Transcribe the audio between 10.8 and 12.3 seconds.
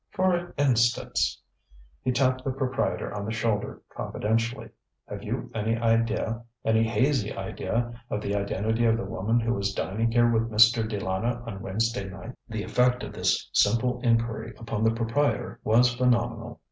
De Lana on Wednesday night?